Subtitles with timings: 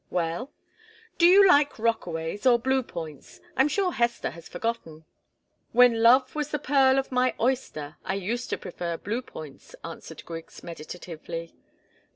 [0.09, 0.51] "Well?"
[1.19, 3.39] "Do you like Rockaways or Blue Points?
[3.55, 5.05] I'm sure Hester has forgotten."
[5.73, 10.25] "'When love was the pearl of' my 'oyster,' I used to prefer Blue Points," answered
[10.25, 11.53] Griggs, meditatively.